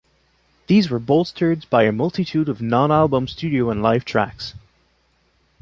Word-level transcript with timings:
These 0.65 0.89
were 0.89 0.97
bolstered 0.97 1.69
by 1.69 1.83
a 1.83 1.91
multitude 1.91 2.49
of 2.49 2.59
non-album 2.59 3.27
studio 3.27 3.69
and 3.69 3.83
live 3.83 4.03
tracks. 4.03 4.55